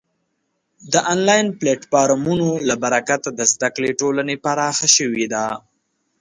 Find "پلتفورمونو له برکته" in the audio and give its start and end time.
1.59-3.29